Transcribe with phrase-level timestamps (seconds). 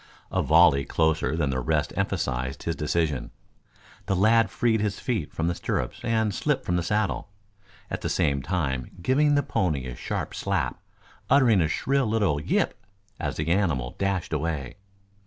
[0.31, 3.29] A volley closer than the rest emphasized his decision.
[4.07, 7.29] The lad freed his feet from the stirrups and slipped from the saddle,
[7.87, 10.81] at the same time giving the pony a sharp slap,
[11.29, 12.83] uttering a shrill little "yip!"
[13.19, 14.77] as the animal dashed away.